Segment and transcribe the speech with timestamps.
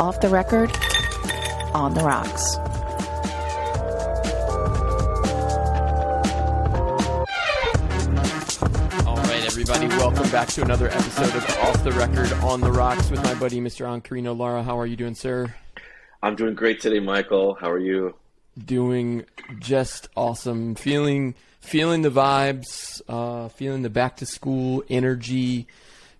[0.00, 0.70] Off the record,
[1.74, 2.56] on the rocks.
[9.06, 13.10] All right, everybody, welcome back to another episode of Off the Record on the Rocks
[13.10, 13.84] with my buddy Mr.
[13.84, 14.34] Ankarino.
[14.34, 15.54] Lara, how are you doing, sir?
[16.22, 17.58] I'm doing great today, Michael.
[17.60, 18.14] How are you?
[18.56, 19.26] Doing
[19.58, 20.76] just awesome.
[20.76, 25.66] Feeling feeling the vibes, uh, feeling the back to school energy,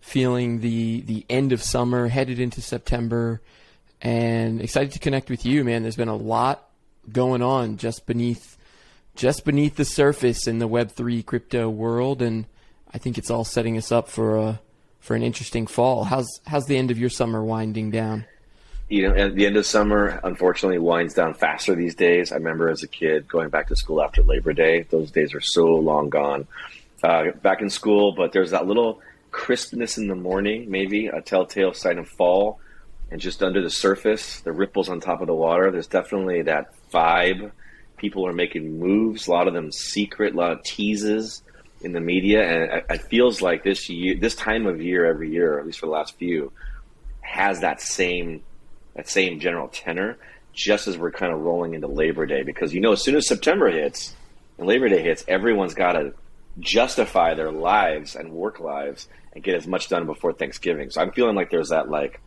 [0.03, 3.41] feeling the the end of summer, headed into September,
[4.01, 5.83] and excited to connect with you, man.
[5.83, 6.69] There's been a lot
[7.11, 8.57] going on just beneath
[9.15, 12.47] just beneath the surface in the Web three crypto world, and
[12.93, 14.61] I think it's all setting us up for a
[15.01, 16.05] for an interesting fall.
[16.05, 18.25] How's how's the end of your summer winding down?
[18.89, 22.33] You know, at the end of summer, unfortunately, winds down faster these days.
[22.33, 25.41] I remember as a kid going back to school after Labor Day; those days are
[25.41, 26.47] so long gone.
[27.03, 31.73] Uh, back in school, but there's that little crispness in the morning, maybe a telltale
[31.73, 32.61] sign of fall,
[33.11, 35.71] and just under the surface, the ripples on top of the water.
[35.71, 37.51] There's definitely that vibe.
[37.97, 41.43] People are making moves, a lot of them secret, a lot of teases
[41.83, 45.59] in the media, and it, feels like this year, this time of year, every year,
[45.59, 46.53] at least for the last few,
[47.21, 48.43] has that same
[48.95, 50.17] that same general tenor.
[50.53, 53.27] Just as we're kind of rolling into Labor Day, because you know, as soon as
[53.27, 54.15] September hits
[54.59, 56.13] and Labor Day hits, everyone's got to
[56.59, 60.91] justify their lives and work lives and get as much done before Thanksgiving.
[60.91, 62.21] So I'm feeling like there's that like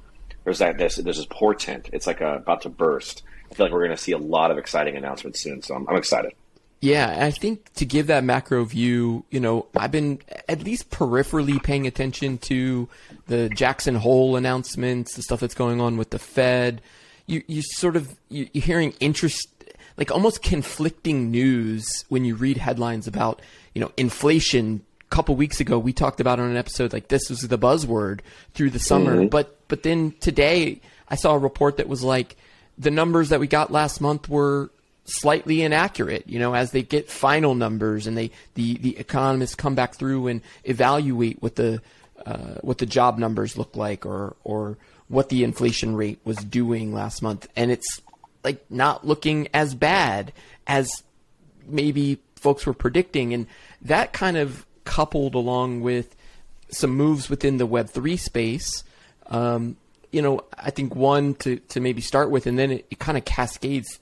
[0.43, 1.89] there's that this there's this portent.
[1.93, 3.23] It's like a, about to burst.
[3.51, 5.61] I feel like we're going to see a lot of exciting announcements soon.
[5.61, 6.33] So I'm, I'm excited.
[6.81, 11.63] Yeah, I think to give that macro view, you know, I've been at least peripherally
[11.63, 12.89] paying attention to
[13.27, 16.81] the Jackson Hole announcements, the stuff that's going on with the Fed.
[17.25, 19.47] You you sort of you, you're hearing interest,
[19.95, 23.41] like almost conflicting news when you read headlines about
[23.73, 24.81] you know inflation.
[25.09, 28.21] A couple weeks ago, we talked about on an episode like this was the buzzword
[28.55, 29.29] through the summer, Mhm.
[29.29, 30.79] but but then today
[31.09, 32.35] I saw a report that was like
[32.77, 34.69] the numbers that we got last month were
[35.05, 39.75] slightly inaccurate you know as they get final numbers and they the the economists come
[39.75, 41.81] back through and evaluate what the
[42.25, 44.77] uh, what the job numbers look like or or
[45.07, 47.47] what the inflation rate was doing last month.
[47.55, 48.01] And it's
[48.43, 50.33] like not looking as bad
[50.67, 51.03] as
[51.67, 53.33] maybe folks were predicting.
[53.33, 53.47] And
[53.81, 56.15] that kind of coupled along with
[56.69, 58.83] some moves within the web3 space
[59.27, 59.77] um,
[60.11, 63.17] you know i think one to, to maybe start with and then it, it kind
[63.17, 63.99] of cascades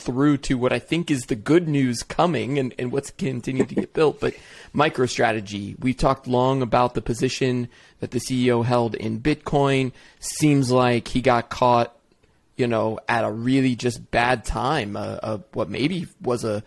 [0.00, 3.74] through to what I think is the good news coming and, and what's continuing to
[3.74, 4.18] get built.
[4.18, 4.34] But
[4.74, 7.68] MicroStrategy, we talked long about the position
[8.00, 9.92] that the CEO held in Bitcoin.
[10.18, 11.94] Seems like he got caught,
[12.56, 14.96] you know, at a really just bad time.
[14.96, 16.62] Uh, uh, what maybe was a,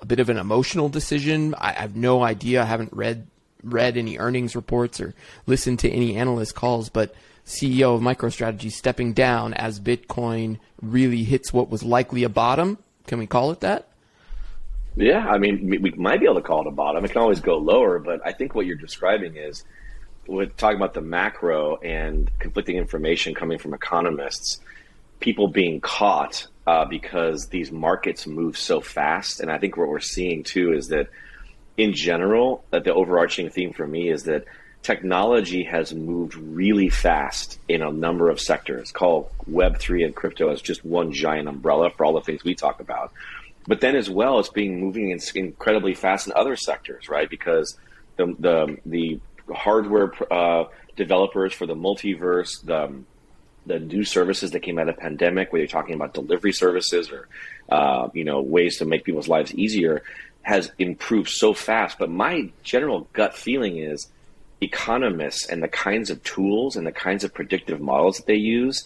[0.00, 1.54] a bit of an emotional decision.
[1.54, 2.62] I, I have no idea.
[2.62, 3.26] I haven't read
[3.64, 5.14] read any earnings reports or
[5.46, 7.12] listened to any analyst calls, but
[7.48, 12.78] CEO of MicroStrategy stepping down as Bitcoin really hits what was likely a bottom.
[13.06, 13.88] Can we call it that?
[14.96, 17.04] Yeah, I mean, we- might be able to call it a bottom.
[17.04, 19.64] It can always go lower, but I think what you're describing is
[20.26, 24.60] with talking about the macro and conflicting information coming from economists,
[25.20, 29.40] people being caught uh, because these markets move so fast.
[29.40, 31.08] And I think what we're seeing too is that,
[31.78, 34.44] in general, that the overarching theme for me is that
[34.82, 38.90] technology has moved really fast in a number of sectors.
[38.90, 42.80] Call Web3 and crypto as just one giant umbrella for all the things we talk
[42.80, 43.12] about.
[43.66, 47.28] But then as well, it's being moving in- incredibly fast in other sectors, right?
[47.28, 47.78] Because
[48.16, 49.20] the the the
[49.54, 50.64] hardware uh,
[50.96, 53.02] developers for the multiverse, the
[53.66, 57.28] the new services that came out of pandemic, where you're talking about delivery services or
[57.68, 60.02] uh, you know ways to make people's lives easier,
[60.40, 61.98] has improved so fast.
[61.98, 64.08] But my general gut feeling is
[64.60, 68.84] economists and the kinds of tools and the kinds of predictive models that they use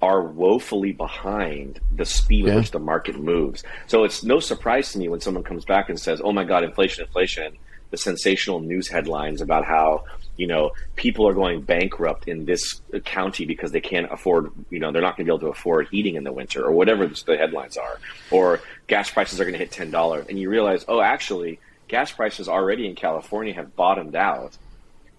[0.00, 2.52] are woefully behind the speed Yeah.
[2.52, 3.62] at which the market moves.
[3.86, 6.64] So it's no surprise to me when someone comes back and says, "Oh my God,
[6.64, 7.56] inflation, inflation!"
[7.90, 10.04] The sensational news headlines about how
[10.36, 14.90] you know people are going bankrupt in this county because they can't afford, you know,
[14.90, 17.36] they're not going to be able to afford heating in the winter or whatever the
[17.36, 18.00] headlines are,
[18.32, 22.10] or gas prices are going to hit ten dollars, and you realize, oh, actually, gas
[22.10, 24.56] prices already in California have bottomed out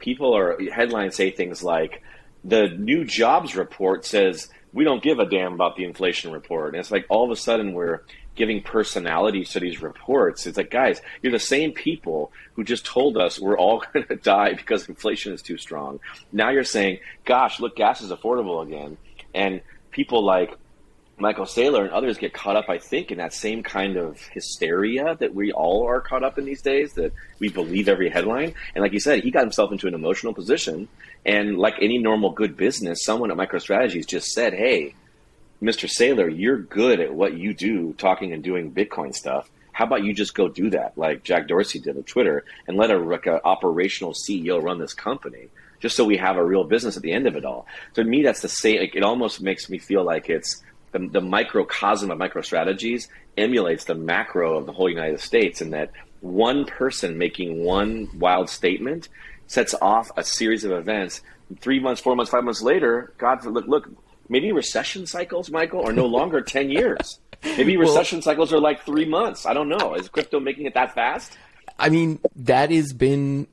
[0.04, 2.04] people are headlines say things like
[2.44, 6.74] the new jobs report says we don't give a damn about the inflation report.
[6.74, 8.04] And it's like all of a sudden we're
[8.36, 10.46] giving personalities to these reports.
[10.46, 14.18] It's like guys you're the same people who just told us we're all going to
[14.18, 16.02] die because inflation is too strong.
[16.34, 18.98] Now you're saying gosh look gas is affordable again.
[19.34, 19.62] And
[19.92, 20.58] people like
[21.18, 25.16] Michael Saylor and others get caught up, I think, in that same kind of hysteria
[25.20, 28.56] that we all are caught up in these days, that we believe every headline.
[28.74, 30.88] And like you said, he got himself into an emotional position.
[31.26, 34.96] And like any normal good business, someone at MicroStrategies just said, hey,
[35.62, 35.88] Mr.
[35.88, 39.50] Saylor, you're good at what you do, talking and doing Bitcoin stuff.
[39.72, 42.92] How about you just go do that, like Jack Dorsey did with Twitter, and let
[42.92, 45.48] a, like operational CEO run this company,
[45.80, 47.66] just so we have a real business at the end of it all.
[47.94, 48.82] So to me, that's the same.
[48.82, 50.62] Like, it almost makes me feel like it's
[50.94, 53.08] the, the microcosm of MicroStrategies
[53.38, 55.92] emulates the macro of the whole United States, in that
[56.22, 59.10] one person making one wild statement
[59.48, 61.22] sets off a series of events.
[61.60, 63.90] Three months, four months, five months later, God, look, look,
[64.30, 67.20] maybe recession cycles, Michael, are no longer 10 years.
[67.44, 69.46] Maybe recession well, cycles are like three months.
[69.46, 69.96] I don't know.
[69.96, 71.38] Is crypto making it that fast?
[71.78, 73.48] I mean, that has been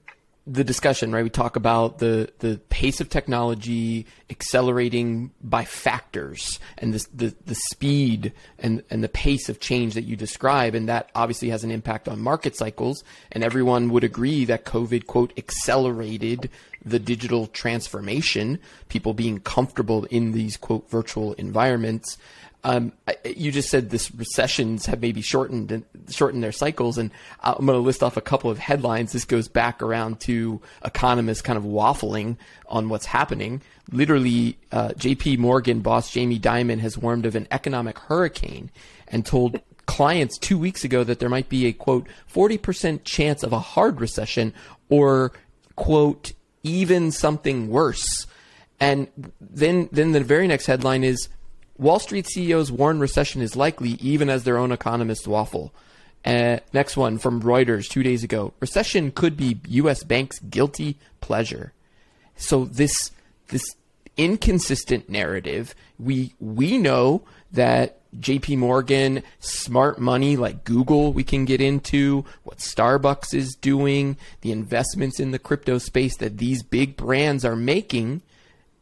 [0.46, 1.22] the discussion, right?
[1.22, 7.54] We talk about the the pace of technology accelerating by factors, and the the, the
[7.54, 11.70] speed and and the pace of change that you describe, and that obviously has an
[11.70, 13.04] impact on market cycles.
[13.32, 16.50] And everyone would agree that COVID quote accelerated
[16.84, 18.58] the digital transformation,
[18.88, 22.16] people being comfortable in these quote virtual environments.
[22.62, 22.92] Um,
[23.24, 27.10] you just said this recessions have maybe shortened and shortened their cycles, and
[27.40, 29.12] I'm going to list off a couple of headlines.
[29.12, 32.36] This goes back around to economists kind of waffling
[32.66, 33.62] on what's happening.
[33.90, 35.38] Literally, uh, J.P.
[35.38, 38.70] Morgan boss Jamie Dimon has warned of an economic hurricane
[39.08, 43.52] and told clients two weeks ago that there might be a quote 40% chance of
[43.52, 44.52] a hard recession
[44.88, 45.32] or
[45.76, 48.26] quote even something worse.
[48.78, 49.08] And
[49.40, 51.28] then then the very next headline is
[51.80, 55.72] Wall Street CEOs warn recession is likely even as their own economists waffle.
[56.24, 58.52] Uh, next one from Reuters two days ago.
[58.60, 60.04] Recession could be U.S.
[60.04, 61.72] banks' guilty pleasure.
[62.36, 63.10] So this
[63.48, 63.64] this
[64.18, 65.74] inconsistent narrative.
[65.98, 67.22] We we know
[67.52, 68.56] that J.P.
[68.56, 75.18] Morgan, smart money like Google, we can get into what Starbucks is doing, the investments
[75.18, 78.20] in the crypto space that these big brands are making,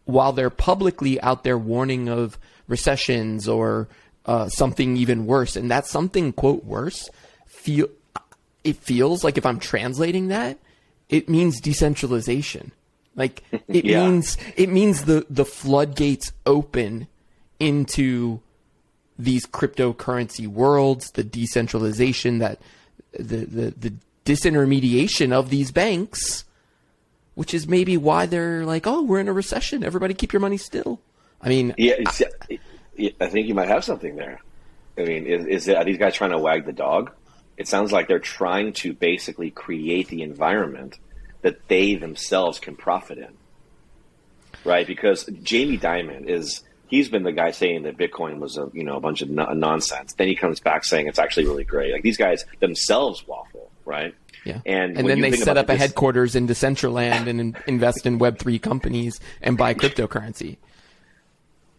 [0.04, 3.88] while they're publicly out there warning of recessions or
[4.26, 5.56] uh, something even worse.
[5.56, 7.08] And that something quote worse
[7.46, 7.88] feel
[8.62, 10.58] it feels like if I'm translating that,
[11.08, 12.72] it means decentralization.
[13.16, 14.04] Like it yeah.
[14.04, 17.08] means it means the the floodgates open
[17.58, 18.40] into
[19.18, 22.60] these cryptocurrency worlds, the decentralization that
[23.12, 23.94] the the, the
[24.24, 26.44] disintermediation of these banks,
[27.34, 29.82] which is maybe why they're like, oh, we're in a recession.
[29.82, 31.00] Everybody keep your money still.
[31.40, 32.58] I mean, yeah, I,
[33.20, 34.40] I think you might have something there.
[34.96, 37.12] I mean, is, is it, are these guys trying to wag the dog?
[37.56, 40.98] It sounds like they're trying to basically create the environment
[41.42, 43.32] that they themselves can profit in,
[44.64, 44.86] right?
[44.86, 48.96] Because Jamie Dimon is he's been the guy saying that Bitcoin was a you know
[48.96, 50.14] a bunch of no- nonsense.
[50.14, 51.92] Then he comes back saying it's actually really great.
[51.92, 54.14] Like these guys themselves waffle, right?
[54.44, 54.60] Yeah.
[54.64, 58.58] And, and then they set up a headquarters in Decentraland and invest in Web three
[58.58, 60.58] companies and buy cryptocurrency.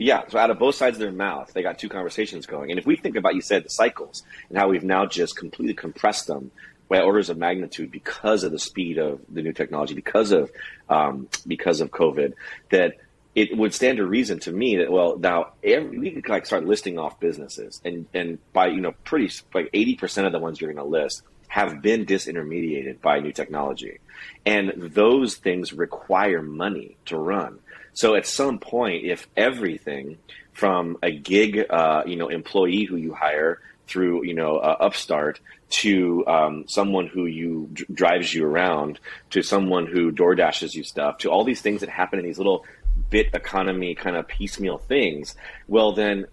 [0.01, 2.72] Yeah, so out of both sides of their mouth, they got two conversations going.
[2.72, 5.74] And if we think about, you said, the cycles and how we've now just completely
[5.74, 6.51] compressed them
[6.88, 10.51] by orders of magnitude because of the speed of the new technology, because of
[10.88, 12.34] um, because of COVID,
[12.69, 12.96] that
[13.36, 16.66] it would stand to reason to me that well now every, we could like start
[16.66, 20.60] listing off businesses and and by you know pretty like eighty percent of the ones
[20.60, 24.00] you're going to list have been disintermediated by new technology,
[24.46, 27.60] and those things require money to run.
[27.94, 30.18] So at some point, if everything
[30.53, 35.39] from a gig, uh, you know, employee who you hire through, you know, uh, Upstart
[35.69, 39.00] to um, someone who you d- drives you around
[39.31, 42.38] to someone who door dashes you stuff to all these things that happen in these
[42.38, 42.65] little
[43.10, 45.36] bit economy kind of piecemeal things.
[45.67, 46.25] Well, then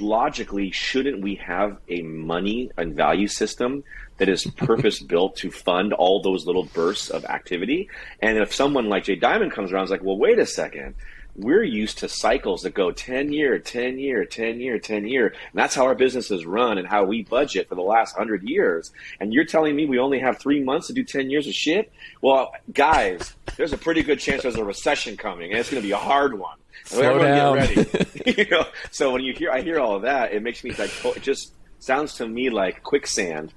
[0.00, 3.84] logically, shouldn't we have a money and value system
[4.18, 7.88] that is purpose built to fund all those little bursts of activity.
[8.20, 10.94] And if someone like Jamie Dimon comes around, is like, well, wait a second.
[11.38, 15.26] We're used to cycles that go 10 year, 10 year, 10 year, 10 year.
[15.26, 18.90] And that's how our businesses run and how we budget for the last hundred years.
[19.20, 21.92] And you're telling me we only have three months to do 10 years of shit?
[22.22, 25.86] Well, guys, there's a pretty good chance there's a recession coming and it's going to
[25.86, 26.56] be a hard one.
[26.84, 27.56] Slow down.
[27.56, 28.34] Get ready.
[28.42, 28.66] you know?
[28.90, 31.22] So when you hear, I hear all of that, it makes me like, oh, it
[31.22, 33.52] just sounds to me like quicksand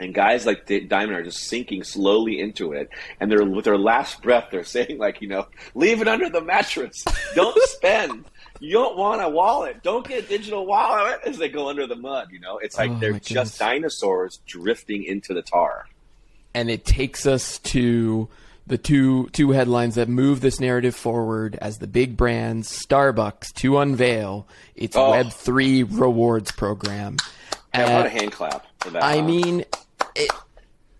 [0.00, 2.88] and guys like Dimon are just sinking slowly into it,
[3.20, 6.40] and they're with their last breath, they're saying like, you know, leave it under the
[6.40, 7.04] mattress,
[7.34, 8.24] don't spend.
[8.62, 9.82] You don't want a wallet.
[9.82, 12.28] Don't get a digital wallet as they go under the mud.
[12.30, 15.86] You know, it's like oh, they're just dinosaurs drifting into the tar.
[16.52, 18.28] And it takes us to
[18.70, 23.78] the two two headlines that move this narrative forward as the big brands Starbucks to
[23.78, 24.46] unveil
[24.76, 25.10] its oh.
[25.10, 27.16] Web three rewards program.
[27.74, 29.02] Yeah, uh, a hand clap for that.
[29.02, 29.64] I mean,
[30.14, 30.30] it,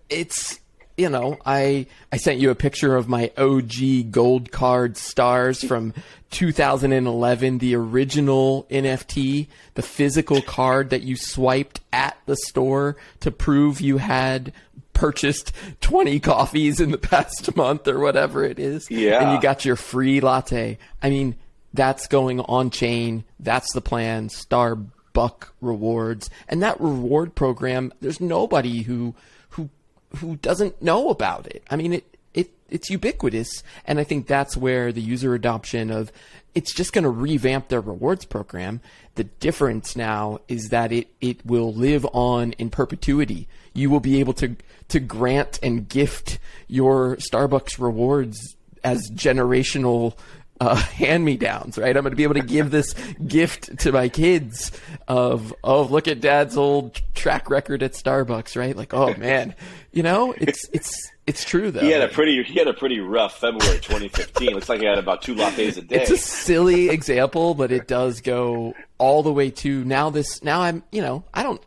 [0.09, 0.59] it's
[0.97, 5.93] you know, I I sent you a picture of my OG gold card stars from
[6.31, 13.79] 2011, the original NFT, the physical card that you swiped at the store to prove
[13.79, 14.51] you had
[14.93, 18.89] purchased 20 coffees in the past month or whatever it is.
[18.89, 19.21] Yeah.
[19.21, 20.77] And you got your free latte.
[21.01, 21.35] I mean,
[21.73, 23.23] that's going on chain.
[23.39, 24.29] That's the plan.
[24.29, 26.29] Starbuck rewards.
[26.47, 29.15] And that reward program, there's nobody who
[29.49, 29.69] who
[30.17, 31.63] who doesn't know about it.
[31.69, 36.11] I mean, it it it's ubiquitous, and I think that's where the user adoption of
[36.53, 38.81] it's just going to revamp their rewards program.
[39.15, 43.47] The difference now is that it it will live on in perpetuity.
[43.73, 44.55] You will be able to
[44.91, 50.17] to grant and gift your Starbucks rewards as generational
[50.59, 51.95] uh, hand me downs, right?
[51.95, 52.93] I'm going to be able to give this
[53.25, 54.71] gift to my kids
[55.07, 58.75] of, oh, look at dad's old track record at Starbucks, right?
[58.75, 59.55] Like, oh man,
[59.91, 61.81] you know, it's, it's, it's true though.
[61.81, 64.53] He had a pretty, he had a pretty rough February 2015.
[64.53, 66.01] Looks like he had about two lattes a day.
[66.01, 70.61] It's a silly example, but it does go all the way to now this, now
[70.61, 71.59] I'm, you know, I don't,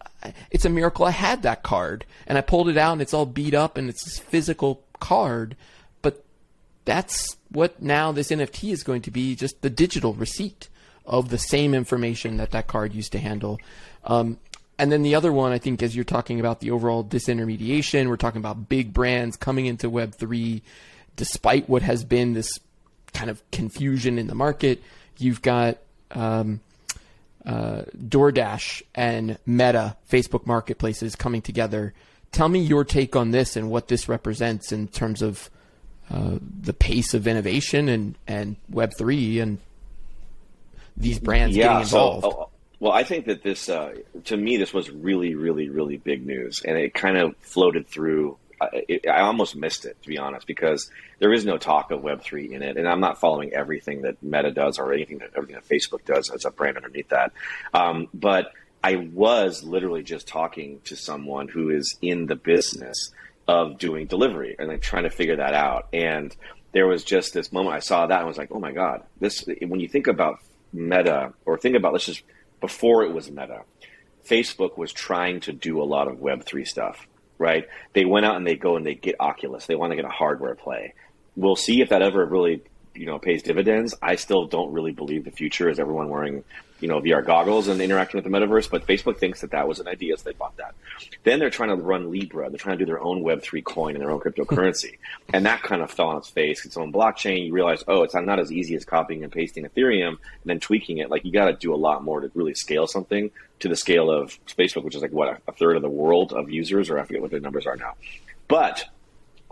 [0.53, 3.27] it's a miracle I had that card and I pulled it out and it's all
[3.27, 5.57] beat up and it's this physical card
[6.01, 6.25] but
[6.85, 10.69] that's what now this NFT is going to be just the digital receipt
[11.05, 13.59] of the same information that that card used to handle.
[14.05, 14.39] Um,
[14.79, 18.17] and then the other one, I think, as you're talking about the overall disintermediation, we're
[18.17, 20.63] talking about big brands coming into Web3,
[21.17, 22.49] despite what has been this
[23.13, 24.83] kind of confusion in the market.
[25.19, 25.79] You've got
[26.11, 26.61] um,
[27.45, 31.95] uh, DoorDash and Meta, Facebook marketplaces coming together.
[32.33, 35.51] Tell me your take on this and what this represents in terms of
[36.11, 39.59] uh, the pace of innovation and, and Web three and
[40.97, 42.23] these brands yeah, getting involved.
[42.25, 42.49] So, oh,
[42.81, 46.63] well, I think that this, uh, to me, this was really, really, really big news,
[46.65, 48.37] and it kind of floated through.
[48.73, 52.23] It, I almost missed it, to be honest, because there is no talk of Web
[52.23, 55.57] three in it, and I'm not following everything that Meta does or anything that everything
[55.57, 57.33] that Facebook does as a brand underneath that.
[57.73, 63.13] Um, but I was literally just talking to someone who is in the business
[63.49, 65.89] of doing delivery and like trying to figure that out.
[65.93, 66.35] And
[66.73, 69.45] there was just this moment I saw that and was like, oh my God, this,
[69.67, 70.41] when you think about
[70.73, 72.23] meta or think about, let's just,
[72.61, 73.63] before it was meta,
[74.27, 77.07] Facebook was trying to do a lot of Web3 stuff,
[77.39, 77.69] right?
[77.93, 79.67] They went out and they go and they get Oculus.
[79.67, 80.95] They want to get a hardware play.
[81.37, 82.63] We'll see if that ever really,
[82.95, 83.95] you know, pays dividends.
[84.01, 86.45] I still don't really believe the future is everyone wearing
[86.85, 88.71] you know VR goggles and interacting with the metaverse.
[88.71, 90.75] But Facebook thinks that that was an idea, so they bought that.
[91.23, 92.51] Then they're trying to run Libra.
[92.51, 94.99] They're trying to do their own Web three coin and their own cryptocurrency,
[95.33, 96.67] and that kind of fell on its face.
[96.67, 97.47] Its own blockchain.
[97.47, 100.99] You realize, oh, it's not as easy as copying and pasting Ethereum and then tweaking
[100.99, 101.11] it.
[101.11, 104.11] Like you got to do a lot more to really scale something to the scale
[104.11, 107.05] of Facebook, which is like what a third of the world of users, or I
[107.05, 107.95] forget what the numbers are now.
[108.47, 108.85] But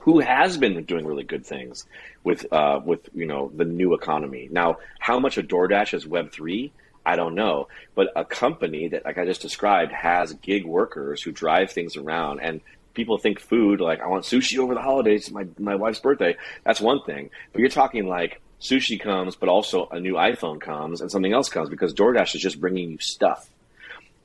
[0.03, 1.87] who has been doing really good things
[2.25, 4.49] with uh, with you know the new economy.
[4.51, 6.73] Now, how much of DoorDash is Web three?
[7.05, 7.69] I don't know.
[7.95, 12.41] But a company that, like I just described, has gig workers who drive things around
[12.41, 12.61] and
[12.95, 16.37] people think food, like I want sushi over the holidays, my, my wife's birthday.
[16.65, 17.31] That's one thing.
[17.53, 21.49] But you're talking like sushi comes, but also a new iPhone comes and something else
[21.49, 23.49] comes because DoorDash is just bringing you stuff.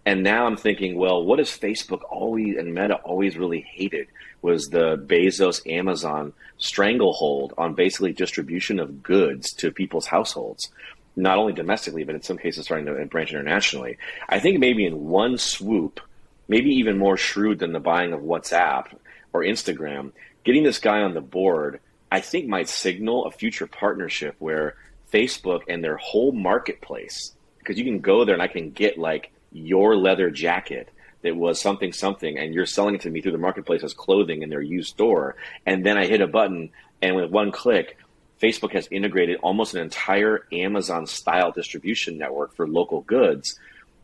[0.06, 4.08] And now I'm thinking, well, what has Facebook always and Meta always really hated
[4.42, 10.72] was the Bezos Amazon stranglehold on basically distribution of goods to people's households
[11.18, 13.98] not only domestically, but in some cases starting to branch internationally.
[14.30, 16.00] I think maybe in one swoop,
[16.48, 18.96] maybe even more shrewd than the buying of WhatsApp
[19.34, 20.12] or Instagram,
[20.46, 21.80] getting this guy on the board,
[22.12, 24.76] I think might signal a future partnership where
[25.12, 29.32] Facebook and their whole marketplace, because you can go there and I can get like
[29.52, 30.90] your leather jacket
[31.24, 34.44] that was something something and you're selling it to me through the marketplace as clothing
[34.44, 36.70] in their used store and then i hit a button
[37.02, 37.98] and with one click
[38.42, 43.58] Facebook has integrated almost an entire Amazon style distribution network for local goods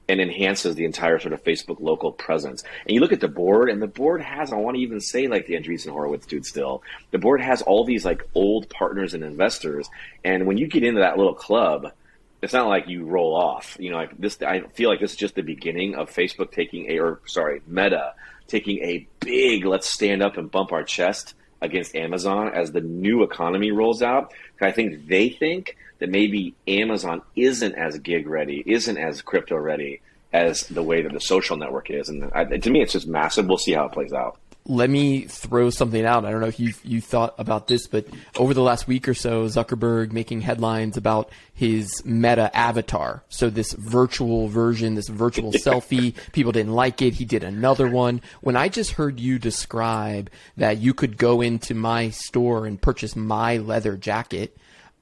[0.10, 2.64] and enhances the entire sort of Facebook local presence.
[2.86, 5.28] And you look at the board, and the board has, I want to even say
[5.28, 9.24] like the Andreessen Horowitz dude still, the board has all these like old partners and
[9.24, 9.90] investors.
[10.24, 11.94] And when you get into that little club,
[12.42, 13.78] it's not like you roll off.
[13.80, 16.92] You know, like this, I feel like this is just the beginning of Facebook taking
[16.92, 18.14] a, or sorry, Meta
[18.48, 23.24] taking a big, let's stand up and bump our chest against Amazon as the new
[23.24, 24.34] economy rolls out.
[24.62, 30.02] I think they think that maybe Amazon isn't as gig ready, isn't as crypto ready
[30.32, 32.10] as the way that the social network is.
[32.10, 33.48] And I, to me, it's just massive.
[33.48, 34.38] We'll see how it plays out.
[34.66, 36.24] Let me throw something out.
[36.24, 39.14] I don't know if you you thought about this, but over the last week or
[39.14, 43.24] so, Zuckerberg making headlines about his Meta avatar.
[43.28, 47.16] So this virtual version, this virtual selfie, people didn't like it.
[47.16, 48.22] He did another one.
[48.42, 53.16] When I just heard you describe that you could go into my store and purchase
[53.16, 54.56] my leather jacket,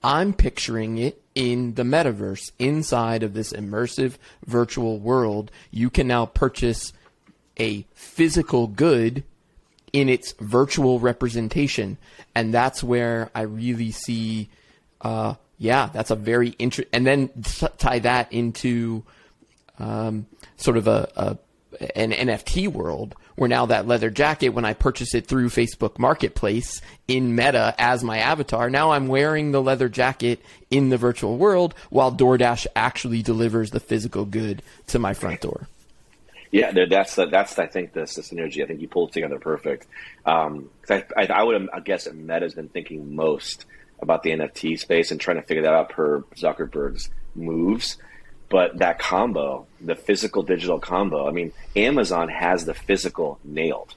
[0.03, 4.15] I'm picturing it in the metaverse, inside of this immersive
[4.45, 5.51] virtual world.
[5.69, 6.93] You can now purchase
[7.59, 9.23] a physical good
[9.93, 11.97] in its virtual representation.
[12.35, 14.49] And that's where I really see,
[15.01, 19.03] uh, yeah, that's a very interesting, and then t- tie that into
[19.79, 21.37] um, sort of a, a
[21.95, 26.81] an NFT world where now that leather jacket, when I purchase it through Facebook Marketplace
[27.07, 31.73] in Meta as my avatar, now I'm wearing the leather jacket in the virtual world
[31.89, 35.67] while DoorDash actually delivers the physical good to my front door.
[36.51, 38.61] Yeah, that's that's I think the, the synergy.
[38.61, 39.87] I think you pulled together perfect.
[40.25, 43.65] Um, I, I, I, would I guess Meta's been thinking most
[44.01, 47.97] about the NFT space and trying to figure that out per Zuckerberg's moves.
[48.49, 53.95] But that combo, the physical digital combo, I mean, Amazon has the physical nailed.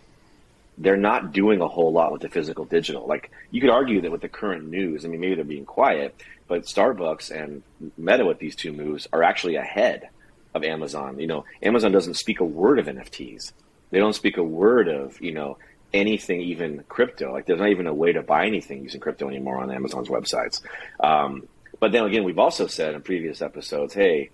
[0.79, 3.05] They're not doing a whole lot with the physical digital.
[3.05, 6.15] Like you could argue that with the current news, I mean, maybe they're being quiet,
[6.47, 7.65] but Starbucks and
[7.99, 10.09] Meta with these two moves are actually ahead
[10.55, 11.19] of Amazon.
[11.19, 13.53] You know, Amazon doesn't speak a word of NFTs.
[13.91, 15.59] They don't speak a word of, you know,
[15.93, 17.33] anything even crypto.
[17.33, 20.63] Like there's not even a way to buy anything using crypto anymore on Amazon's websites.
[21.01, 21.49] Um,
[21.81, 24.31] but then again, we've also said in previous episodes, hey,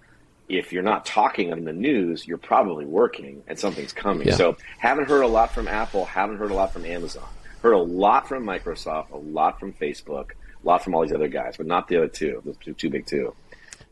[0.48, 4.28] if you're not talking in the news, you're probably working and something's coming.
[4.28, 4.36] Yeah.
[4.36, 7.28] So haven't heard a lot from Apple, haven't heard a lot from Amazon.
[7.62, 11.28] Heard a lot from Microsoft, a lot from Facebook, a lot from all these other
[11.28, 12.42] guys, but not the other two.
[12.44, 13.34] The two, big two.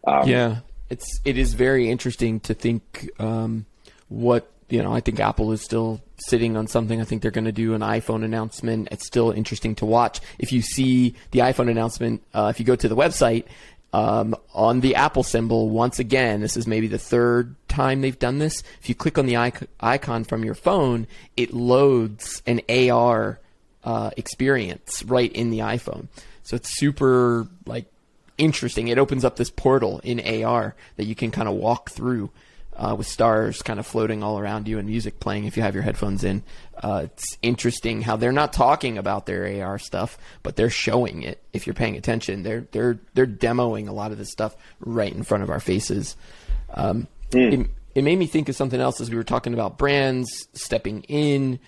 [0.06, 0.56] Um, yeah,
[0.90, 3.66] it's it is very interesting to think um,
[4.09, 4.92] what you know.
[4.92, 7.00] I think Apple is still sitting on something.
[7.00, 8.88] I think they're going to do an iPhone announcement.
[8.90, 10.21] It's still interesting to watch.
[10.38, 13.45] If you see the iPhone announcement, uh, if you go to the website
[13.92, 18.38] um, on the Apple symbol, once again, this is maybe the third time they've done
[18.38, 18.62] this.
[18.80, 19.37] If you click on the
[19.80, 23.40] icon from your phone, it loads an AR
[23.85, 26.09] uh, experience right in the iPhone.
[26.42, 27.87] So it's super like
[28.38, 28.88] interesting.
[28.88, 32.30] It opens up this portal in AR that you can kind of walk through
[32.78, 35.75] uh, with stars kind of floating all around you and music playing if you have
[35.75, 36.43] your headphones in.
[36.80, 41.43] Uh, it's interesting how they're not talking about their AR stuff, but they're showing it.
[41.52, 45.25] If you're paying attention, they're they're they're demoing a lot of this stuff right in
[45.25, 46.17] front of our faces.
[46.73, 47.65] Um, mm.
[47.65, 51.02] it, it, made me think of something else as we were talking about brands stepping
[51.04, 51.58] in.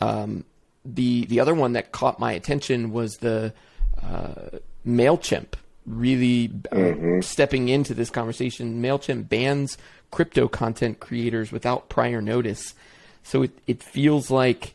[0.00, 0.44] Um,
[0.84, 3.54] the the other one that caught my attention was the
[4.02, 5.54] uh, Mailchimp
[5.86, 7.20] really uh, mm-hmm.
[7.20, 8.82] stepping into this conversation.
[8.82, 9.78] MailChimp bans
[10.10, 12.74] crypto content creators without prior notice.
[13.22, 14.74] So it, it feels like,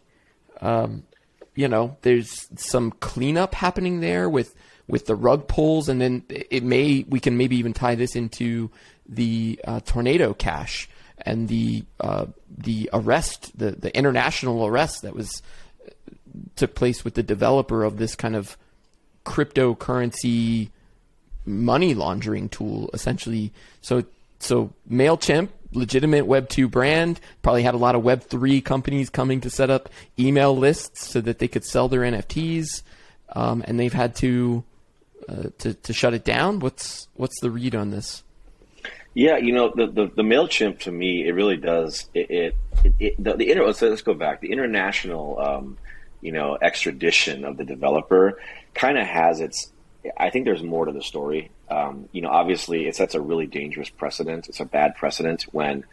[0.61, 1.03] um,
[1.55, 4.55] you know, there's some cleanup happening there with,
[4.87, 5.89] with the rug pulls.
[5.89, 8.69] And then it may, we can maybe even tie this into
[9.07, 15.41] the uh, tornado cash and the, uh, the arrest, the, the international arrest that was
[16.55, 18.57] took place with the developer of this kind of
[19.25, 20.69] cryptocurrency
[21.45, 23.51] money laundering tool essentially.
[23.81, 24.03] So
[24.39, 29.41] so Mailchimp, legitimate Web two brand, probably had a lot of Web three companies coming
[29.41, 32.81] to set up email lists so that they could sell their NFTs,
[33.33, 34.63] um, and they've had to,
[35.29, 36.59] uh, to to shut it down.
[36.59, 38.23] What's what's the read on this?
[39.13, 42.55] Yeah, you know the the, the Mailchimp to me it really does it, it,
[42.99, 45.77] it the, the inter, let's, let's go back the international um,
[46.21, 48.39] you know extradition of the developer
[48.73, 49.71] kind of has its
[50.17, 51.51] I think there's more to the story.
[51.69, 54.49] Um, you know, obviously, it sets a really dangerous precedent.
[54.49, 55.83] It's a bad precedent when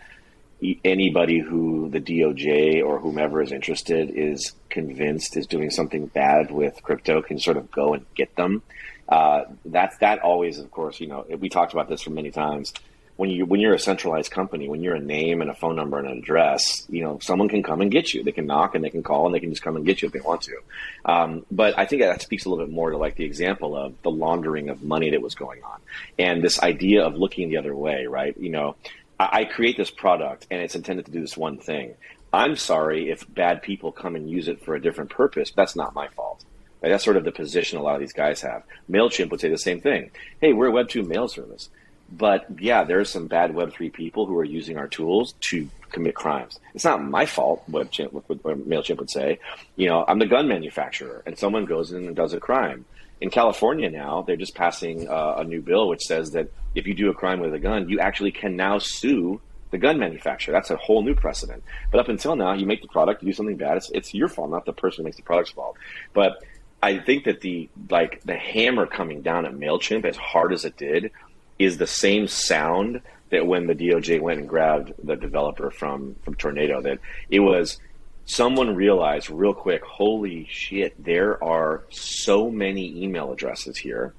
[0.85, 6.83] anybody who the DOJ or whomever is interested is convinced is doing something bad with
[6.83, 8.63] crypto can sort of go and get them.
[9.09, 12.73] Uh, that's that always, of course, you know, we talked about this for many times
[13.19, 15.99] when you when you're a centralized company, when you're a name and a phone number
[15.99, 18.23] and an address, you know, someone can come and get you.
[18.23, 20.07] They can knock and they can call and they can just come and get you
[20.07, 20.57] if they want to.
[21.05, 24.01] Um, but I think that speaks a little bit more to like the example of
[24.03, 25.81] the laundering of money that was going on
[26.17, 28.39] and this idea of looking the other way, right?
[28.39, 28.77] You know,
[29.19, 31.95] I, I create this product and it's intended to do this one thing.
[32.33, 35.51] I'm sorry if bad people come and use it for a different purpose.
[35.51, 36.45] That's not my fault.
[36.81, 36.91] Right?
[36.91, 38.63] That's sort of the position a lot of these guys have.
[38.89, 40.13] MailChimp would say the same thing.
[40.41, 41.69] Hey, we're a Web2 mail service.
[42.11, 46.15] But yeah, there are some bad Web3 people who are using our tools to commit
[46.15, 46.59] crimes.
[46.75, 49.41] It's not my fault, what MailChimp would say.
[49.77, 52.85] You know, I'm the gun manufacturer, and someone goes in and does a crime.
[53.21, 56.95] In California now, they're just passing uh, a new bill which says that if you
[56.95, 59.41] do a crime with a gun, you actually can now sue
[59.71, 60.53] the gun manufacturer.
[60.53, 61.63] That's a whole new precedent.
[61.91, 64.29] But up until now, you make the product, you do something bad, it's, it's your
[64.29, 65.77] fault, not the person who makes the product's fault.
[66.15, 66.43] But
[66.83, 70.77] I think that the like the hammer coming down at Mailchimp, as hard as it
[70.77, 71.11] did,
[71.59, 76.35] is the same sound that when the DOJ went and grabbed the developer from from
[76.35, 76.99] Tornado, that
[77.31, 77.79] it was
[78.25, 84.15] someone realized real quick, holy shit, there are so many email addresses here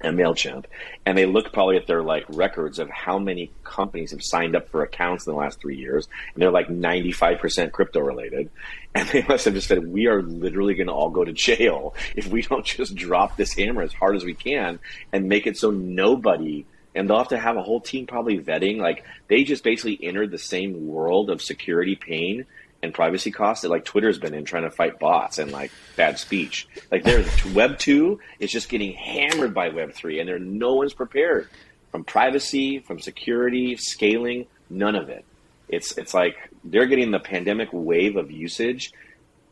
[0.00, 0.64] and MailChimp.
[1.04, 4.68] And they look probably at their like records of how many companies have signed up
[4.70, 6.08] for accounts in the last three years.
[6.34, 8.50] And they're like 95% crypto related.
[8.94, 11.94] And they must have just said, we are literally going to all go to jail
[12.16, 14.80] if we don't just drop this hammer as hard as we can
[15.12, 18.78] and make it so nobody and they'll have to have a whole team probably vetting.
[18.78, 22.46] Like they just basically entered the same world of security pain
[22.82, 26.18] and privacy costs that like Twitter's been in trying to fight bots and like bad
[26.18, 26.68] speech.
[26.90, 30.94] Like there's Web two is just getting hammered by Web three, and there no one's
[30.94, 31.48] prepared
[31.90, 35.24] from privacy, from security, scaling, none of it.
[35.68, 38.92] It's it's like they're getting the pandemic wave of usage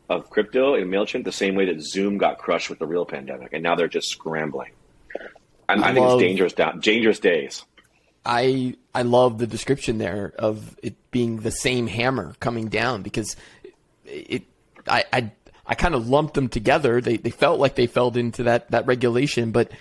[0.09, 3.53] of crypto and Mailchimp the same way that Zoom got crushed with the real pandemic,
[3.53, 4.71] and now they're just scrambling.
[5.69, 7.65] I, I, I think love, it's dangerous down dangerous days.
[8.27, 13.37] I I love the description there of it being the same hammer coming down because
[14.05, 14.43] it
[14.85, 15.31] I I,
[15.65, 16.99] I kind of lumped them together.
[16.99, 19.71] They they felt like they fell into that that regulation, but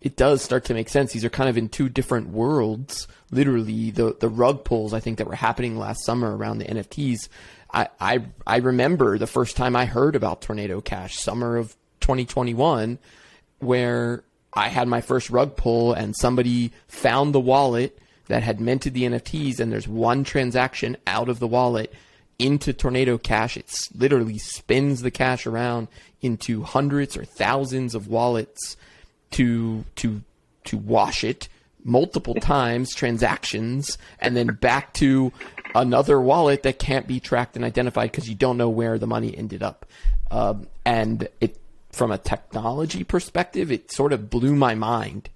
[0.00, 1.12] it does start to make sense.
[1.12, 3.08] These are kind of in two different worlds.
[3.32, 7.28] Literally, the the rug pulls I think that were happening last summer around the NFTs.
[7.72, 13.00] I I, I remember the first time I heard about Tornado Cash, summer of 2021,
[13.58, 18.94] where I had my first rug pull and somebody found the wallet that had minted
[18.94, 21.92] the NFTs and there's one transaction out of the wallet
[22.38, 23.56] into Tornado Cash.
[23.56, 25.88] It literally spins the cash around
[26.22, 28.76] into hundreds or thousands of wallets
[29.32, 30.22] to to
[30.64, 31.48] to wash it
[31.84, 35.32] multiple times transactions and then back to
[35.74, 39.36] another wallet that can't be tracked and identified because you don't know where the money
[39.36, 39.86] ended up.
[40.30, 41.56] Um, and it
[41.90, 45.28] from a technology perspective, it sort of blew my mind.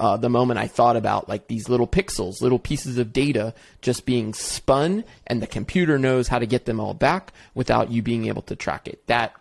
[0.00, 4.06] Uh, the moment I thought about like these little pixels, little pieces of data just
[4.06, 8.26] being spun, and the computer knows how to get them all back without you being
[8.26, 9.06] able to track it.
[9.06, 9.34] That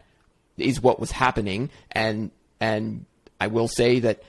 [0.57, 3.05] is what was happening, and and
[3.39, 4.21] I will say that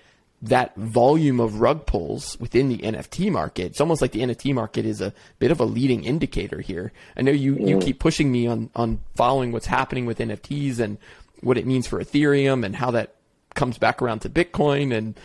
[0.43, 4.85] that volume of rug pulls within the NFT market, it's almost like the NFT market
[4.85, 6.93] is a bit of a leading indicator here.
[7.17, 7.83] I know you, you mm.
[7.83, 10.99] keep pushing me on, on following what's happening with NFTs and
[11.43, 13.15] what it means for Ethereum and how that
[13.55, 14.97] comes back around to Bitcoin.
[14.97, 15.19] And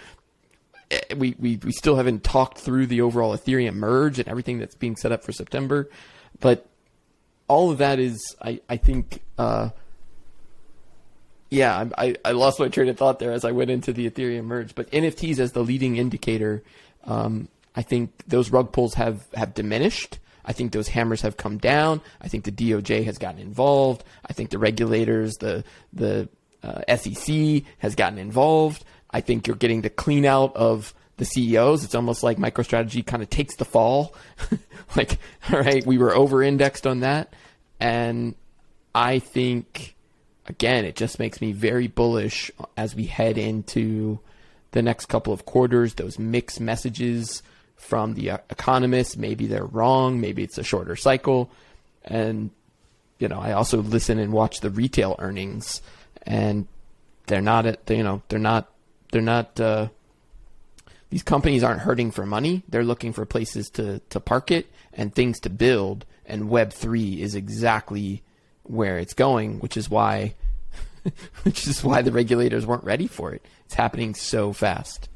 [0.92, 4.76] eh, we, we, we still haven't talked through the overall Ethereum merge and everything that's
[4.76, 5.90] being set up for September.
[6.40, 6.68] But
[7.48, 9.70] all of that is, I, I think, uh,
[11.50, 14.46] yeah, I, I lost my train of thought there as I went into the Ethereum
[14.46, 14.76] merge.
[14.76, 16.64] But NFTs as the leading indicator,
[17.06, 20.20] um, I think those rug pulls have, have diminished.
[20.48, 22.02] I think those hammers have come down.
[22.22, 24.04] I think the DOJ has gotten involved.
[24.26, 26.30] I think the regulators, the the
[26.64, 28.84] uh, SEC has gotten involved.
[29.12, 31.84] I think you're getting the clean out of the CEOs.
[31.84, 34.16] It's almost like MicroStrategy kind of takes the fall.
[34.96, 35.20] like,
[35.52, 37.34] all right, we were over indexed on that.
[37.80, 38.36] And
[38.96, 39.96] I think,
[40.46, 44.20] again, it just makes me very bullish as we head into
[44.72, 45.96] the next couple of quarters.
[45.96, 47.42] Those mixed messages
[47.78, 49.16] from the economists.
[49.16, 50.20] Maybe they're wrong.
[50.20, 51.50] Maybe it's a shorter cycle.
[52.04, 52.52] And,
[53.20, 55.82] you know, I also listen and watch the retail earnings
[56.24, 56.68] and
[57.28, 58.70] they're not at, you know, they're not,
[59.12, 59.88] they're not, uh,
[61.10, 62.64] these companies aren't hurting for money.
[62.68, 66.06] They're looking for places to, to park it and things to build.
[66.26, 68.24] And Web3 is exactly
[68.64, 70.36] where it's going, which is why,
[71.44, 73.46] which is why the regulators weren't ready for it.
[73.66, 75.08] It's happening so fast.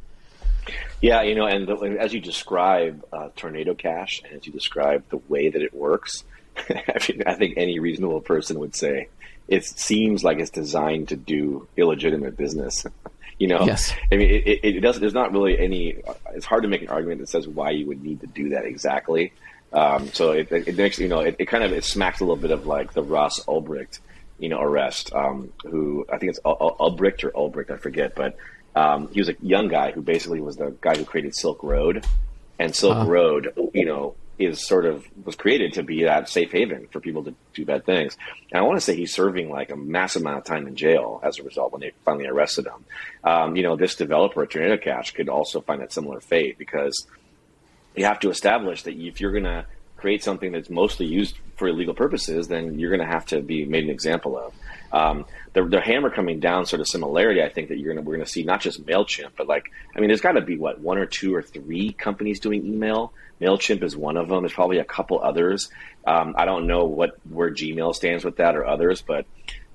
[1.02, 5.04] Yeah, you know, and the, as you describe uh, Tornado Cash, and as you describe
[5.10, 6.24] the way that it works,
[6.58, 9.10] I, mean, I think any reasonable person would say
[9.48, 12.86] it seems like it's designed to do illegitimate business.
[13.40, 13.94] you know, yes.
[14.12, 15.00] I mean, it, it, it does.
[15.00, 15.98] There's not really any.
[16.34, 18.66] It's hard to make an argument that says why you would need to do that
[18.66, 19.34] exactly.
[19.74, 22.36] Um, so it, it, makes you know it, it, kind of it smacks a little
[22.36, 24.00] bit of like the Ross Ulbricht,
[24.38, 25.14] you know, arrest.
[25.14, 28.36] Um, who I think it's Ulbricht or Ulbricht, I forget, but
[28.76, 32.06] um, he was a young guy who basically was the guy who created Silk Road,
[32.60, 33.10] and Silk uh-huh.
[33.10, 37.24] Road, you know, is sort of was created to be that safe haven for people
[37.24, 38.18] to do bad things.
[38.52, 41.20] And I want to say he's serving like a massive amount of time in jail
[41.24, 42.86] as a result when they finally arrested him.
[43.24, 47.08] Um, you know, this developer, Tornado Cash, could also find that similar fate because
[47.96, 49.66] you have to establish that if you're going to
[49.98, 53.66] create something that's mostly used for illegal purposes, then you're going to have to be
[53.66, 54.54] made an example of.
[54.94, 58.16] Um, the, the hammer coming down sort of similarity, I think that you're gonna we're
[58.16, 60.98] gonna see not just Mailchimp, but like I mean, there's got to be what one
[60.98, 63.14] or two or three companies doing email.
[63.40, 64.42] Mailchimp is one of them.
[64.42, 65.70] There's probably a couple others.
[66.06, 69.26] Um, I don't know what where Gmail stands with that or others, but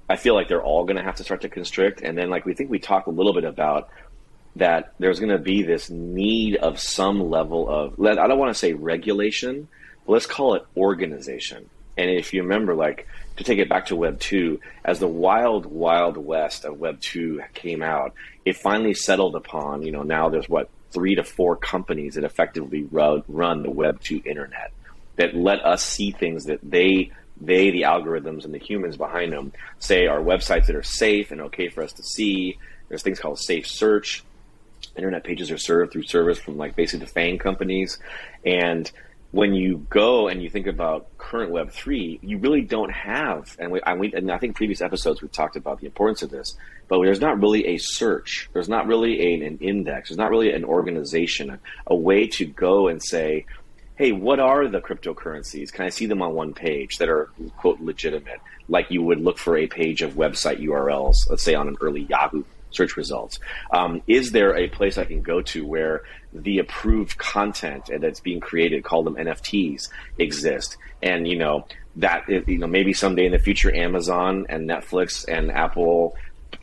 [0.09, 2.01] I feel like they're all going to have to start to constrict.
[2.01, 3.89] And then, like we think we talked a little bit about
[4.57, 8.59] that, there's going to be this need of some level of I don't want to
[8.59, 9.69] say regulation,
[10.07, 11.69] but let's call it organization.
[11.97, 13.07] And if you remember, like
[13.37, 17.41] to take it back to Web two, as the wild wild west of Web two
[17.55, 22.15] came out, it finally settled upon you know now there's what three to four companies
[22.15, 24.73] that effectively run, run the Web two internet
[25.17, 29.53] that let us see things that they they, the algorithms and the humans behind them,
[29.79, 32.59] say are websites that are safe and okay for us to see.
[32.89, 34.25] There's things called safe search.
[34.97, 37.99] Internet pages are served through service from like basically the FANG companies.
[38.45, 38.91] And
[39.37, 43.71] when you go and you think about current Web three, you really don't have, and
[43.71, 46.57] we, and, we, and I think previous episodes we've talked about the importance of this,
[46.89, 50.53] but there's not really a search, there's not really a, an index, there's not really
[50.53, 53.45] an organization, a, a way to go and say,
[53.97, 55.71] hey, what are the cryptocurrencies?
[55.71, 59.37] Can I see them on one page that are quote legitimate, like you would look
[59.37, 63.39] for a page of website URLs, let's say on an early Yahoo search results?
[63.73, 66.03] Um, is there a place I can go to where
[66.33, 70.77] the approved content that's being created, call them NFTs, exist?
[71.03, 75.51] And you know that you know maybe someday in the future, Amazon and Netflix and
[75.51, 76.17] Apple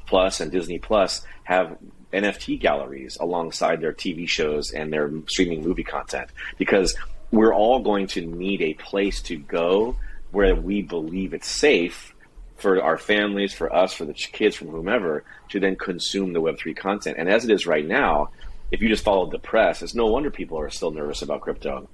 [0.05, 1.77] Plus and Disney Plus have
[2.13, 6.95] NFT galleries alongside their TV shows and their streaming movie content because
[7.31, 9.95] we're all going to need a place to go
[10.31, 12.12] where we believe it's safe
[12.57, 16.75] for our families, for us, for the kids, from whomever, to then consume the Web3
[16.75, 17.17] content.
[17.17, 18.29] And as it is right now,
[18.71, 21.87] if you just followed the press, it's no wonder people are still nervous about crypto.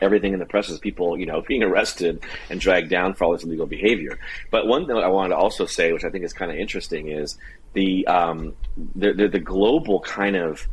[0.00, 3.32] Everything in the press is people, you know, being arrested and dragged down for all
[3.32, 4.18] this illegal behavior.
[4.50, 7.08] But one thing I wanted to also say, which I think is kind of interesting,
[7.08, 7.38] is
[7.72, 8.54] the um,
[8.94, 10.66] the, the, the global kind of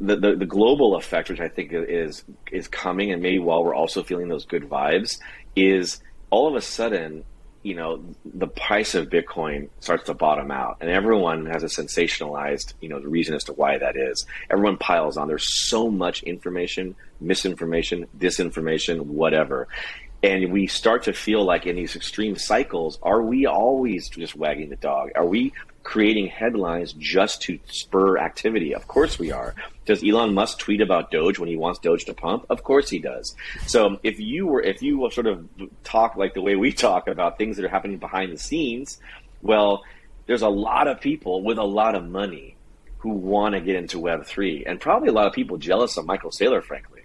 [0.00, 3.74] the, the, the global effect, which I think is is coming, and maybe while we're
[3.74, 5.18] also feeling those good vibes,
[5.54, 6.00] is
[6.30, 7.24] all of a sudden,
[7.64, 12.74] you know, the price of Bitcoin starts to bottom out, and everyone has a sensationalized,
[12.82, 14.26] you know, the reason as to why that is.
[14.50, 15.28] Everyone piles on.
[15.28, 19.66] There's so much information, misinformation, disinformation, whatever.
[20.22, 24.68] And we start to feel like in these extreme cycles, are we always just wagging
[24.68, 25.10] the dog?
[25.14, 28.74] Are we creating headlines just to spur activity?
[28.74, 29.54] Of course we are.
[29.84, 32.46] Does Elon Musk tweet about Doge when he wants Doge to pump?
[32.50, 33.36] Of course he does.
[33.66, 35.46] So if you were, if you sort of
[35.84, 38.98] talk like the way we talk about things that are happening behind the scenes,
[39.42, 39.84] well,
[40.26, 42.56] there's a lot of people with a lot of money
[42.98, 46.06] who want to get into Web three, and probably a lot of people jealous of
[46.06, 47.02] Michael Saylor, frankly.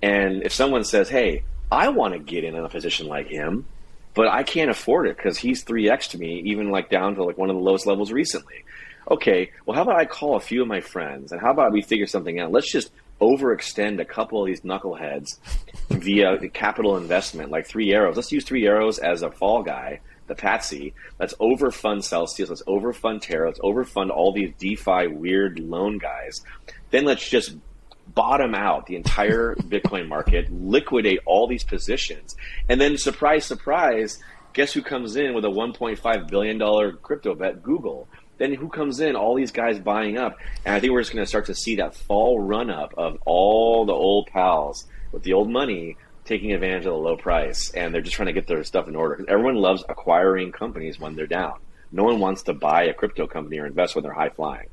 [0.00, 3.66] And if someone says, "Hey, I want to get in a position like him,"
[4.14, 7.38] but I can't afford it because he's 3x to me, even like down to like
[7.38, 8.64] one of the lowest levels recently.
[9.10, 11.82] Okay, well, how about I call a few of my friends and how about we
[11.82, 12.52] figure something out?
[12.52, 15.38] Let's just overextend a couple of these knuckleheads
[15.88, 18.16] via capital investment, like three arrows.
[18.16, 20.94] Let's use three arrows as a fall guy, the patsy.
[21.18, 22.48] Let's overfund Celsius.
[22.48, 23.48] Let's overfund Terra.
[23.48, 26.42] Let's overfund all these DeFi weird loan guys.
[26.90, 27.56] Then let's just
[28.14, 32.36] bottom out the entire Bitcoin market, liquidate all these positions,
[32.68, 34.18] and then surprise, surprise,
[34.52, 37.62] guess who comes in with a 1.5 billion dollar crypto bet?
[37.62, 38.08] Google.
[38.38, 39.16] Then who comes in?
[39.16, 41.76] All these guys buying up, and I think we're just going to start to see
[41.76, 46.86] that fall run up of all the old pals with the old money taking advantage
[46.86, 49.24] of the low price, and they're just trying to get their stuff in order.
[49.28, 51.58] Everyone loves acquiring companies when they're down.
[51.92, 54.68] No one wants to buy a crypto company or invest when they're high flying.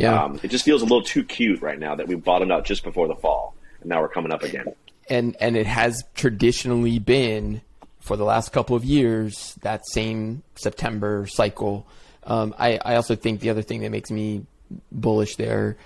[0.00, 0.24] Yeah.
[0.24, 2.82] Um, it just feels a little too cute right now that we bottomed out just
[2.82, 4.66] before the fall, and now we're coming up again.
[5.08, 7.60] And and it has traditionally been
[8.00, 11.86] for the last couple of years that same September cycle.
[12.24, 14.46] Um, I, I also think the other thing that makes me
[14.90, 15.76] bullish there,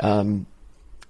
[0.00, 0.46] um,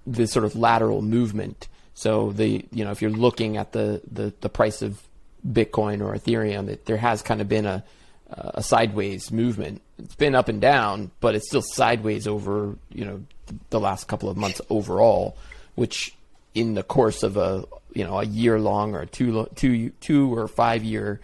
[0.07, 1.67] the sort of lateral movement.
[1.95, 5.01] So the you know if you're looking at the the, the price of
[5.45, 7.83] Bitcoin or Ethereum, it, there has kind of been a
[8.29, 9.81] a sideways movement.
[9.99, 13.23] It's been up and down, but it's still sideways over you know
[13.69, 15.37] the last couple of months overall,
[15.75, 16.15] which
[16.53, 20.35] in the course of a you know a year long or a two two two
[20.35, 21.19] or five year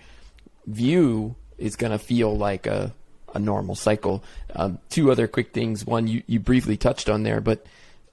[0.68, 2.94] view is going to feel like a
[3.34, 4.24] a normal cycle.
[4.56, 5.86] Um, two other quick things.
[5.86, 7.66] One you, you briefly touched on there, but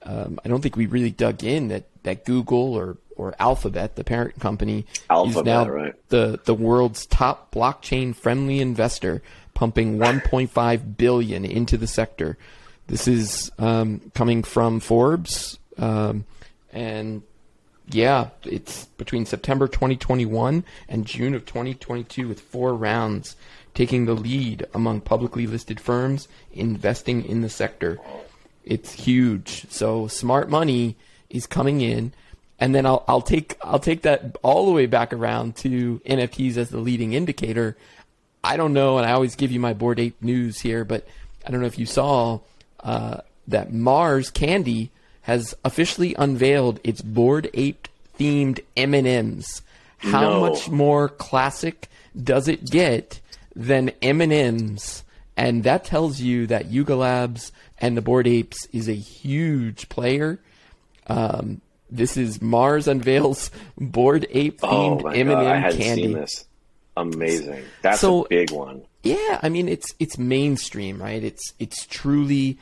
[0.03, 4.03] um, I don't think we really dug in that that Google or or Alphabet, the
[4.03, 6.09] parent company, Alphabet, is now right.
[6.09, 9.21] the the world's top blockchain friendly investor,
[9.57, 12.37] pumping 1.5 billion into the sector.
[12.85, 16.25] This is um, coming from Forbes, um,
[16.71, 17.23] and
[17.89, 23.35] yeah, it's between September 2021 and June of 2022 with four rounds
[23.73, 27.97] taking the lead among publicly listed firms investing in the sector.
[28.63, 29.65] It's huge.
[29.71, 30.97] So smart money
[31.31, 32.13] is coming in.
[32.59, 36.57] And then I'll, I'll take I'll take that all the way back around to NFTs
[36.57, 37.75] as the leading indicator.
[38.43, 41.05] I don't know, and I always give you my Bored Ape news here, but
[41.45, 42.39] I don't know if you saw
[42.81, 44.91] uh, that Mars Candy
[45.23, 49.61] has officially unveiled its Bored Ape themed M&Ms.
[49.97, 50.39] How No.
[50.41, 51.89] much more classic
[52.21, 53.19] does it get
[53.55, 55.03] than M&Ms?
[55.35, 60.39] And that tells you that Yuga Labs and the Bored Apes is a huge player.
[61.07, 66.15] Um, this is Mars unveils Bored Ape Oh themed my M&M god, I hadn't candy.
[67.01, 67.63] Amazing.
[67.81, 68.81] That's So- a big one.
[69.03, 71.23] Yeah, I mean it's it's mainstream, right?
[71.23, 72.57] It's it's truly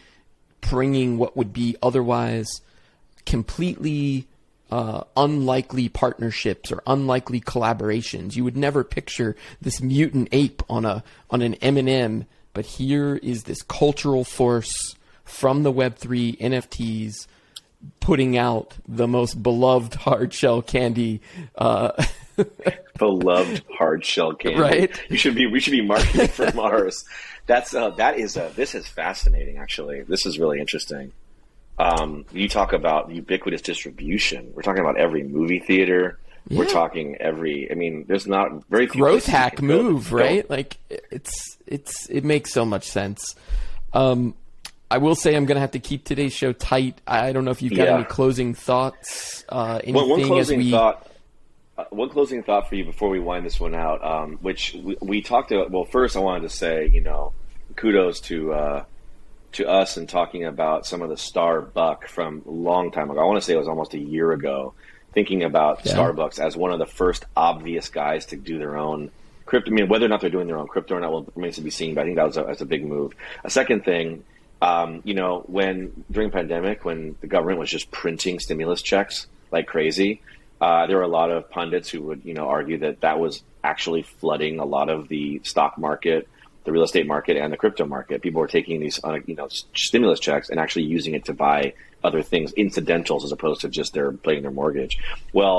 [0.61, 2.47] bringing what would be otherwise
[3.25, 4.27] completely
[4.71, 8.35] uh, unlikely partnerships or unlikely collaborations.
[8.35, 13.43] You would never picture this mutant ape on a on an M&M, but here is
[13.43, 17.27] this cultural force from the Web3 NFTs
[17.99, 21.21] putting out the most beloved hard shell candy
[21.55, 21.91] uh,
[22.97, 24.59] beloved hard shell candy.
[24.59, 25.01] Right.
[25.09, 25.47] You should be.
[25.47, 27.05] We should be marketing for Mars.
[27.47, 29.57] That's uh, that is uh, this is fascinating.
[29.57, 31.11] Actually, this is really interesting.
[31.77, 34.51] Um, you talk about ubiquitous distribution.
[34.55, 36.17] We're talking about every movie theater.
[36.49, 37.71] We're talking every.
[37.71, 40.49] I mean, there's not very growth hack move, go- right?
[40.49, 43.35] Like it's it's it makes so much sense.
[43.93, 44.35] Um,
[44.91, 47.01] I will say I'm going to have to keep today's show tight.
[47.07, 47.95] I don't know if you've got Yeah.
[47.95, 49.43] any closing thoughts.
[49.49, 51.04] Uh, anything One, one as we thought.
[51.77, 54.97] Uh, one closing thought for you before we wind this one out, um, which we,
[55.01, 55.71] we talked about.
[55.71, 57.33] Well, first I wanted to say, you know,
[57.75, 58.85] kudos to uh,
[59.53, 63.19] to us in talking about some of the Starbuck from a long time ago.
[63.19, 64.73] I want to say it was almost a year ago.
[65.13, 65.93] Thinking about Yeah.
[65.93, 69.11] Starbucks as one of the first obvious guys to do their own
[69.45, 69.71] crypto.
[69.71, 71.61] I mean, whether or not they're doing their own crypto or not will remains to
[71.61, 71.93] be seen.
[71.95, 73.13] But I think that was a, that's a big move.
[73.45, 74.25] A second thing,
[74.61, 79.67] um, you know, when during pandemic, when the government was just printing stimulus checks like
[79.67, 80.21] crazy,
[80.65, 83.34] uh, there were a lot of pundits who would, you know, argue that that was
[83.71, 86.21] actually flooding a lot of the stock market,
[86.65, 88.21] the real estate market, and the crypto market.
[88.25, 89.47] People were taking these, uh, you know,
[89.88, 91.60] stimulus checks and actually using it to buy
[92.08, 94.97] other things, incidentals, as opposed to just their paying their mortgage.
[95.34, 95.58] Well,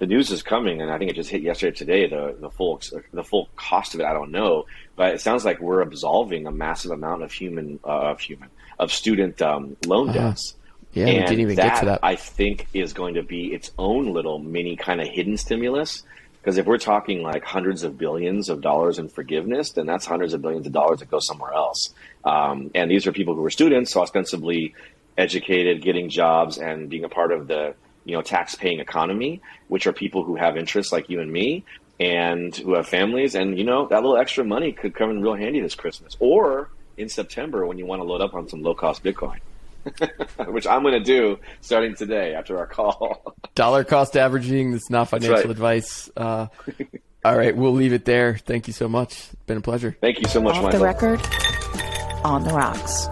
[0.00, 2.02] the news is coming, and I think it just hit yesterday, today.
[2.14, 2.80] The the full
[3.12, 4.66] the full cost of it, I don't know,
[4.98, 8.92] but it sounds like we're absolving a massive amount of human uh, of human of
[8.92, 10.18] student um, loan Uh-huh.
[10.28, 10.54] debts.
[11.06, 12.00] Yeah, we didn't even get to that.
[12.02, 16.02] I think is going to be its own little mini kind of hidden stimulus.
[16.40, 20.34] Because if we're talking like hundreds of billions of dollars in forgiveness, then that's hundreds
[20.34, 21.92] of billions of dollars that go somewhere else.
[22.24, 24.74] Um, and these are people who were students, so ostensibly
[25.16, 29.92] educated, getting jobs, and being a part of the you know tax-paying economy, which are
[29.92, 31.64] people who have interests like you and me,
[32.00, 35.34] and who have families, and you know that little extra money could come in real
[35.34, 39.04] handy this Christmas or in September when you want to load up on some low-cost
[39.04, 39.38] Bitcoin
[40.46, 43.34] which I'm going to do starting today after our call.
[43.54, 44.72] dollar cost averaging.
[44.72, 45.50] That's not financial right.
[45.50, 46.10] advice.
[46.16, 46.46] Uh,
[47.24, 48.36] all right, we'll leave it there.
[48.38, 49.12] Thank you so much.
[49.32, 49.96] It's been a pleasure.
[50.00, 50.78] Thank you so much, Off Michael.
[50.78, 51.20] the record,
[52.24, 53.08] on the rocks.